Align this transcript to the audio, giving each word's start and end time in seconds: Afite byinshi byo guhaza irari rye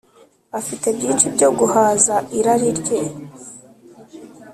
Afite 0.59 0.85
byinshi 0.97 1.25
byo 1.35 1.49
guhaza 1.57 2.15
irari 2.39 2.69
rye 2.79 3.01